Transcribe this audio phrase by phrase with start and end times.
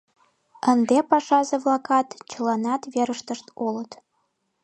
[0.71, 3.91] Ынде пашазе-влакат чыланат верыштышт улыт.